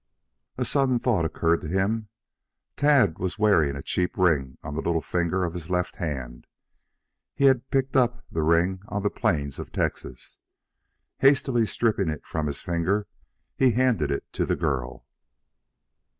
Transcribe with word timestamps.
A 0.57 0.65
sudden 0.65 0.97
thought 0.97 1.25
occurred 1.25 1.61
to 1.61 1.67
him. 1.67 2.09
Tad 2.75 3.19
was 3.19 3.37
wearing 3.37 3.75
a 3.75 3.83
cheap 3.83 4.17
ring 4.17 4.57
on 4.63 4.73
the 4.73 4.81
little 4.81 4.99
finger 4.99 5.43
of 5.45 5.53
his 5.53 5.69
left 5.69 5.97
hand. 5.97 6.47
He 7.35 7.43
had 7.45 7.69
picked 7.69 7.95
up 7.95 8.25
the 8.31 8.41
ring 8.41 8.81
on 8.87 9.03
the 9.03 9.11
plains 9.11 9.59
in 9.59 9.65
Texas. 9.67 10.39
Hastily 11.19 11.67
stripping 11.67 12.09
it 12.09 12.25
from 12.25 12.47
his 12.47 12.63
finger 12.63 13.05
he 13.55 13.73
handed 13.73 14.09
it 14.09 14.25
to 14.33 14.43
the 14.47 14.55
girl. 14.55 15.05